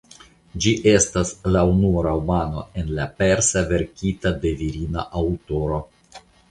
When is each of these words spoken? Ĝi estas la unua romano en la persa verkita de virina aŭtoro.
Ĝi 0.63 0.71
estas 0.91 1.33
la 1.57 1.61
unua 1.73 2.03
romano 2.09 2.65
en 2.83 2.91
la 3.01 3.07
persa 3.21 3.65
verkita 3.75 4.37
de 4.47 4.59
virina 4.65 5.09
aŭtoro. 5.25 5.85